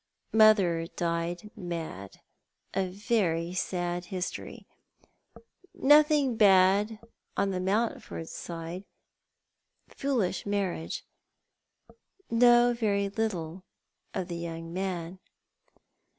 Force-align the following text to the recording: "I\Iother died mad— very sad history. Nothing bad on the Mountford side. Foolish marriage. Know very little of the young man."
"I\Iother 0.33 0.95
died 0.95 1.51
mad— 1.55 2.21
very 2.75 3.53
sad 3.53 4.05
history. 4.05 4.65
Nothing 5.75 6.37
bad 6.37 6.97
on 7.37 7.51
the 7.51 7.59
Mountford 7.59 8.27
side. 8.27 8.85
Foolish 9.89 10.43
marriage. 10.43 11.05
Know 12.31 12.73
very 12.75 13.09
little 13.09 13.63
of 14.15 14.27
the 14.27 14.37
young 14.37 14.73
man." 14.73 15.19